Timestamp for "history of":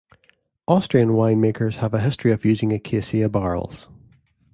1.99-2.43